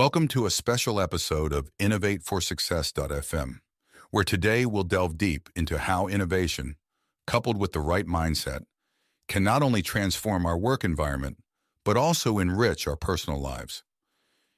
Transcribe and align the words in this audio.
Welcome 0.00 0.28
to 0.28 0.46
a 0.46 0.50
special 0.50 0.98
episode 0.98 1.52
of 1.52 1.68
InnovateForSuccess.fm, 1.78 3.56
where 4.10 4.24
today 4.24 4.64
we'll 4.64 4.82
delve 4.82 5.18
deep 5.18 5.50
into 5.54 5.76
how 5.76 6.06
innovation, 6.06 6.76
coupled 7.26 7.58
with 7.58 7.72
the 7.72 7.80
right 7.80 8.06
mindset, 8.06 8.60
can 9.28 9.44
not 9.44 9.62
only 9.62 9.82
transform 9.82 10.46
our 10.46 10.56
work 10.56 10.84
environment, 10.84 11.36
but 11.84 11.98
also 11.98 12.38
enrich 12.38 12.88
our 12.88 12.96
personal 12.96 13.38
lives. 13.38 13.82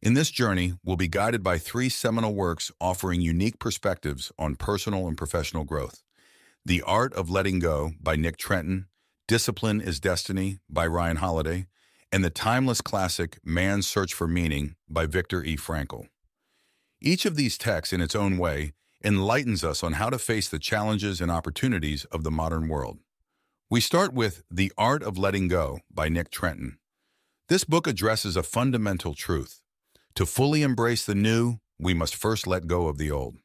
In 0.00 0.14
this 0.14 0.30
journey, 0.30 0.74
we'll 0.84 0.94
be 0.94 1.08
guided 1.08 1.42
by 1.42 1.58
three 1.58 1.88
seminal 1.88 2.32
works 2.32 2.70
offering 2.80 3.20
unique 3.20 3.58
perspectives 3.58 4.30
on 4.38 4.54
personal 4.54 5.08
and 5.08 5.18
professional 5.18 5.64
growth. 5.64 6.04
The 6.64 6.80
Art 6.82 7.12
of 7.14 7.28
Letting 7.28 7.58
Go 7.58 7.90
by 8.00 8.14
Nick 8.14 8.36
Trenton, 8.36 8.86
Discipline 9.26 9.80
is 9.80 9.98
Destiny 9.98 10.60
by 10.70 10.86
Ryan 10.86 11.16
Holiday, 11.16 11.66
and 12.14 12.24
the 12.24 12.30
timeless 12.30 12.80
classic 12.80 13.40
Man's 13.44 13.88
Search 13.88 14.14
for 14.14 14.28
Meaning 14.28 14.76
by 14.88 15.04
Viktor 15.04 15.42
E. 15.42 15.56
Frankl. 15.56 16.06
Each 17.00 17.26
of 17.26 17.34
these 17.34 17.58
texts, 17.58 17.92
in 17.92 18.00
its 18.00 18.14
own 18.14 18.38
way, 18.38 18.72
enlightens 19.04 19.64
us 19.64 19.82
on 19.82 19.94
how 19.94 20.10
to 20.10 20.18
face 20.20 20.48
the 20.48 20.60
challenges 20.60 21.20
and 21.20 21.28
opportunities 21.28 22.04
of 22.12 22.22
the 22.22 22.30
modern 22.30 22.68
world. 22.68 23.00
We 23.68 23.80
start 23.80 24.14
with 24.14 24.44
The 24.48 24.72
Art 24.78 25.02
of 25.02 25.18
Letting 25.18 25.48
Go 25.48 25.80
by 25.92 26.08
Nick 26.08 26.30
Trenton. 26.30 26.78
This 27.48 27.64
book 27.64 27.88
addresses 27.88 28.36
a 28.36 28.44
fundamental 28.44 29.14
truth. 29.14 29.60
To 30.14 30.24
fully 30.24 30.62
embrace 30.62 31.04
the 31.04 31.16
new, 31.16 31.56
we 31.80 31.94
must 31.94 32.14
first 32.14 32.46
let 32.46 32.68
go 32.68 32.86
of 32.86 32.96
the 32.96 33.10
old. 33.10 33.38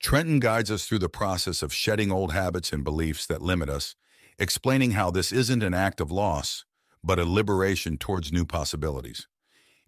Trenton 0.00 0.38
guides 0.38 0.70
us 0.70 0.86
through 0.86 1.00
the 1.00 1.08
process 1.08 1.64
of 1.64 1.74
shedding 1.74 2.12
old 2.12 2.32
habits 2.32 2.72
and 2.72 2.84
beliefs 2.84 3.26
that 3.26 3.42
limit 3.42 3.68
us, 3.68 3.96
explaining 4.38 4.92
how 4.92 5.10
this 5.10 5.32
isn't 5.32 5.64
an 5.64 5.74
act 5.74 6.00
of 6.00 6.12
loss, 6.12 6.64
but 7.02 7.18
a 7.18 7.24
liberation 7.24 7.96
towards 7.96 8.32
new 8.32 8.44
possibilities. 8.44 9.26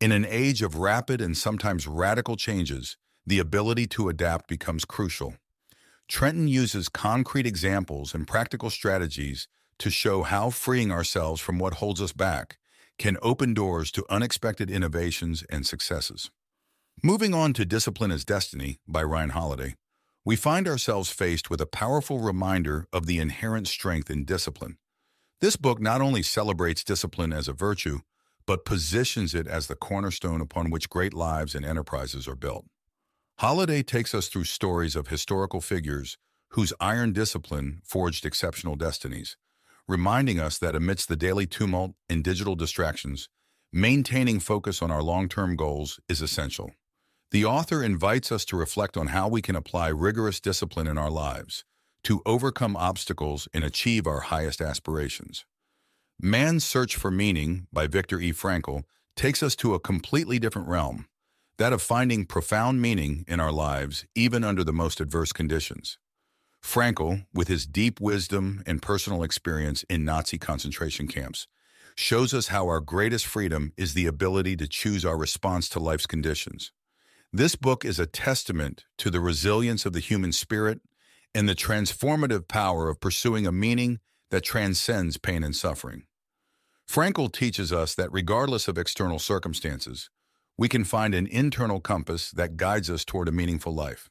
In 0.00 0.12
an 0.12 0.24
age 0.24 0.62
of 0.62 0.76
rapid 0.76 1.20
and 1.20 1.36
sometimes 1.36 1.86
radical 1.86 2.36
changes, 2.36 2.96
the 3.26 3.38
ability 3.38 3.86
to 3.88 4.08
adapt 4.08 4.48
becomes 4.48 4.84
crucial. 4.84 5.34
Trenton 6.06 6.48
uses 6.48 6.88
concrete 6.88 7.46
examples 7.46 8.14
and 8.14 8.26
practical 8.26 8.70
strategies 8.70 9.48
to 9.78 9.90
show 9.90 10.22
how 10.22 10.50
freeing 10.50 10.90
ourselves 10.90 11.40
from 11.40 11.58
what 11.58 11.74
holds 11.74 12.00
us 12.00 12.12
back 12.12 12.58
can 12.98 13.16
open 13.22 13.54
doors 13.54 13.90
to 13.92 14.04
unexpected 14.08 14.70
innovations 14.70 15.44
and 15.50 15.66
successes. 15.66 16.30
Moving 17.02 17.34
on 17.34 17.52
to 17.52 17.64
Discipline 17.64 18.10
is 18.10 18.24
Destiny 18.24 18.80
by 18.88 19.02
Ryan 19.02 19.30
Holiday, 19.30 19.74
we 20.28 20.36
find 20.36 20.68
ourselves 20.68 21.10
faced 21.10 21.48
with 21.48 21.58
a 21.58 21.66
powerful 21.66 22.18
reminder 22.18 22.86
of 22.92 23.06
the 23.06 23.18
inherent 23.18 23.66
strength 23.66 24.10
in 24.10 24.26
discipline. 24.26 24.76
This 25.40 25.54
book 25.54 25.80
not 25.80 26.00
only 26.00 26.24
celebrates 26.24 26.82
discipline 26.82 27.32
as 27.32 27.46
a 27.46 27.52
virtue, 27.52 28.00
but 28.44 28.64
positions 28.64 29.36
it 29.36 29.46
as 29.46 29.68
the 29.68 29.76
cornerstone 29.76 30.40
upon 30.40 30.68
which 30.68 30.90
great 30.90 31.14
lives 31.14 31.54
and 31.54 31.64
enterprises 31.64 32.26
are 32.26 32.34
built. 32.34 32.64
Holiday 33.38 33.84
takes 33.84 34.16
us 34.16 34.26
through 34.26 34.44
stories 34.44 34.96
of 34.96 35.08
historical 35.08 35.60
figures 35.60 36.18
whose 36.52 36.72
iron 36.80 37.12
discipline 37.12 37.80
forged 37.84 38.26
exceptional 38.26 38.74
destinies, 38.74 39.36
reminding 39.86 40.40
us 40.40 40.58
that 40.58 40.74
amidst 40.74 41.08
the 41.08 41.14
daily 41.14 41.46
tumult 41.46 41.92
and 42.08 42.24
digital 42.24 42.56
distractions, 42.56 43.28
maintaining 43.72 44.40
focus 44.40 44.82
on 44.82 44.90
our 44.90 45.04
long-term 45.04 45.54
goals 45.54 46.00
is 46.08 46.20
essential. 46.20 46.72
The 47.30 47.44
author 47.44 47.84
invites 47.84 48.32
us 48.32 48.44
to 48.46 48.56
reflect 48.56 48.96
on 48.96 49.08
how 49.08 49.28
we 49.28 49.40
can 49.40 49.54
apply 49.54 49.88
rigorous 49.88 50.40
discipline 50.40 50.88
in 50.88 50.98
our 50.98 51.10
lives, 51.10 51.64
to 52.08 52.22
overcome 52.24 52.74
obstacles 52.74 53.48
and 53.52 53.62
achieve 53.62 54.06
our 54.06 54.20
highest 54.20 54.62
aspirations. 54.62 55.44
Man's 56.18 56.64
Search 56.64 56.96
for 56.96 57.10
Meaning 57.10 57.66
by 57.70 57.86
Viktor 57.86 58.18
E. 58.18 58.32
Frankl 58.32 58.84
takes 59.14 59.42
us 59.42 59.54
to 59.56 59.74
a 59.74 59.78
completely 59.78 60.38
different 60.38 60.68
realm, 60.68 61.06
that 61.58 61.74
of 61.74 61.82
finding 61.82 62.24
profound 62.24 62.80
meaning 62.80 63.26
in 63.28 63.40
our 63.40 63.52
lives 63.52 64.06
even 64.14 64.42
under 64.42 64.64
the 64.64 64.72
most 64.72 65.02
adverse 65.02 65.34
conditions. 65.34 65.98
Frankl, 66.64 67.26
with 67.34 67.48
his 67.48 67.66
deep 67.66 68.00
wisdom 68.00 68.62
and 68.64 68.80
personal 68.80 69.22
experience 69.22 69.82
in 69.90 70.06
Nazi 70.06 70.38
concentration 70.38 71.08
camps, 71.08 71.46
shows 71.94 72.32
us 72.32 72.48
how 72.48 72.68
our 72.68 72.80
greatest 72.80 73.26
freedom 73.26 73.74
is 73.76 73.92
the 73.92 74.06
ability 74.06 74.56
to 74.56 74.66
choose 74.66 75.04
our 75.04 75.18
response 75.18 75.68
to 75.68 75.78
life's 75.78 76.06
conditions. 76.06 76.72
This 77.34 77.54
book 77.54 77.84
is 77.84 77.98
a 77.98 78.06
testament 78.06 78.86
to 78.96 79.10
the 79.10 79.20
resilience 79.20 79.84
of 79.84 79.92
the 79.92 80.00
human 80.00 80.32
spirit 80.32 80.80
and 81.34 81.48
the 81.48 81.54
transformative 81.54 82.48
power 82.48 82.88
of 82.88 83.00
pursuing 83.00 83.46
a 83.46 83.52
meaning 83.52 83.98
that 84.30 84.44
transcends 84.44 85.16
pain 85.16 85.44
and 85.44 85.54
suffering. 85.54 86.04
Frankl 86.90 87.32
teaches 87.32 87.72
us 87.72 87.94
that 87.94 88.12
regardless 88.12 88.66
of 88.66 88.78
external 88.78 89.18
circumstances, 89.18 90.10
we 90.56 90.68
can 90.68 90.84
find 90.84 91.14
an 91.14 91.26
internal 91.26 91.80
compass 91.80 92.30
that 92.30 92.56
guides 92.56 92.90
us 92.90 93.04
toward 93.04 93.28
a 93.28 93.32
meaningful 93.32 93.74
life. 93.74 94.08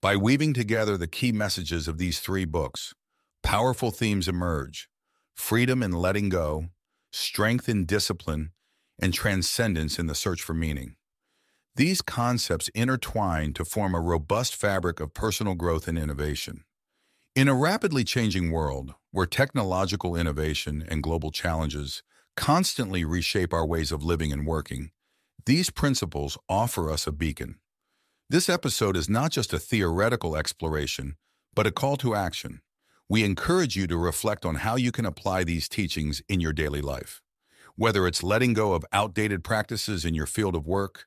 By 0.00 0.16
weaving 0.16 0.54
together 0.54 0.96
the 0.96 1.06
key 1.06 1.32
messages 1.32 1.88
of 1.88 1.98
these 1.98 2.20
three 2.20 2.44
books, 2.44 2.94
powerful 3.42 3.90
themes 3.90 4.28
emerge 4.28 4.88
freedom 5.34 5.82
in 5.82 5.90
letting 5.90 6.28
go, 6.28 6.66
strength 7.12 7.68
in 7.68 7.84
discipline, 7.84 8.50
and 9.00 9.12
transcendence 9.12 9.98
in 9.98 10.06
the 10.06 10.14
search 10.14 10.42
for 10.42 10.54
meaning. 10.54 10.94
These 11.76 12.02
concepts 12.02 12.68
intertwine 12.68 13.52
to 13.54 13.64
form 13.64 13.96
a 13.96 14.00
robust 14.00 14.54
fabric 14.54 15.00
of 15.00 15.12
personal 15.12 15.56
growth 15.56 15.88
and 15.88 15.98
innovation. 15.98 16.62
In 17.34 17.48
a 17.48 17.54
rapidly 17.54 18.04
changing 18.04 18.52
world, 18.52 18.94
where 19.10 19.26
technological 19.26 20.14
innovation 20.14 20.84
and 20.88 21.02
global 21.02 21.32
challenges 21.32 22.04
constantly 22.36 23.04
reshape 23.04 23.52
our 23.52 23.66
ways 23.66 23.90
of 23.90 24.04
living 24.04 24.32
and 24.32 24.46
working, 24.46 24.92
these 25.46 25.70
principles 25.70 26.38
offer 26.48 26.92
us 26.92 27.08
a 27.08 27.12
beacon. 27.12 27.56
This 28.30 28.48
episode 28.48 28.96
is 28.96 29.08
not 29.08 29.32
just 29.32 29.52
a 29.52 29.58
theoretical 29.58 30.36
exploration, 30.36 31.16
but 31.56 31.66
a 31.66 31.72
call 31.72 31.96
to 31.96 32.14
action. 32.14 32.60
We 33.08 33.24
encourage 33.24 33.74
you 33.74 33.88
to 33.88 33.96
reflect 33.96 34.46
on 34.46 34.56
how 34.56 34.76
you 34.76 34.92
can 34.92 35.06
apply 35.06 35.42
these 35.42 35.68
teachings 35.68 36.22
in 36.28 36.38
your 36.38 36.52
daily 36.52 36.80
life. 36.80 37.20
Whether 37.74 38.06
it's 38.06 38.22
letting 38.22 38.52
go 38.52 38.74
of 38.74 38.86
outdated 38.92 39.42
practices 39.42 40.04
in 40.04 40.14
your 40.14 40.26
field 40.26 40.54
of 40.54 40.68
work, 40.68 41.06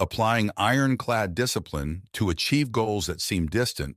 applying 0.00 0.50
ironclad 0.56 1.34
discipline 1.34 2.02
to 2.12 2.30
achieve 2.30 2.72
goals 2.72 3.06
that 3.06 3.20
seem 3.20 3.46
distant, 3.46 3.96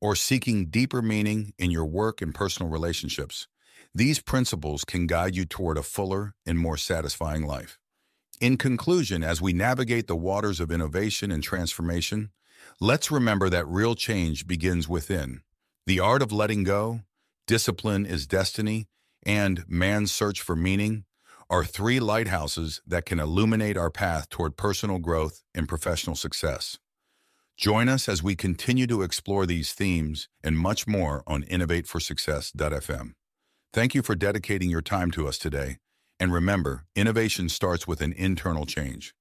or 0.00 0.16
seeking 0.16 0.66
deeper 0.66 1.02
meaning 1.02 1.52
in 1.58 1.70
your 1.70 1.84
work 1.84 2.22
and 2.22 2.34
personal 2.34 2.70
relationships, 2.70 3.46
these 3.94 4.20
principles 4.20 4.84
can 4.84 5.06
guide 5.06 5.36
you 5.36 5.44
toward 5.44 5.78
a 5.78 5.82
fuller 5.82 6.34
and 6.44 6.58
more 6.58 6.76
satisfying 6.76 7.46
life. 7.46 7.78
In 8.40 8.58
conclusion, 8.58 9.22
as 9.22 9.40
we 9.40 9.52
navigate 9.52 10.06
the 10.06 10.16
waters 10.16 10.60
of 10.60 10.70
innovation 10.70 11.30
and 11.30 11.42
transformation, 11.42 12.30
let's 12.80 13.10
remember 13.10 13.48
that 13.48 13.66
real 13.66 13.94
change 13.94 14.46
begins 14.46 14.88
within. 14.88 15.40
The 15.86 16.00
art 16.00 16.20
of 16.20 16.32
letting 16.32 16.64
go, 16.64 17.00
discipline 17.46 18.04
is 18.04 18.26
destiny, 18.26 18.88
and 19.24 19.64
man's 19.68 20.12
search 20.12 20.42
for 20.42 20.54
meaning 20.54 21.04
are 21.48 21.64
three 21.64 22.00
lighthouses 22.00 22.80
that 22.86 23.06
can 23.06 23.20
illuminate 23.20 23.76
our 23.76 23.90
path 23.90 24.28
toward 24.28 24.56
personal 24.56 24.98
growth 24.98 25.42
and 25.54 25.68
professional 25.68 26.16
success. 26.16 26.78
Join 27.56 27.88
us 27.88 28.08
as 28.08 28.22
we 28.22 28.34
continue 28.34 28.86
to 28.88 29.02
explore 29.02 29.46
these 29.46 29.72
themes 29.72 30.28
and 30.42 30.58
much 30.58 30.86
more 30.86 31.22
on 31.26 31.44
InnovateForSuccess.fm. 31.44 33.12
Thank 33.72 33.94
you 33.94 34.02
for 34.02 34.14
dedicating 34.14 34.70
your 34.70 34.82
time 34.82 35.10
to 35.12 35.26
us 35.26 35.38
today. 35.38 35.76
And 36.18 36.32
remember, 36.32 36.84
innovation 36.94 37.48
starts 37.48 37.86
with 37.86 38.00
an 38.00 38.12
internal 38.12 38.66
change. 38.66 39.14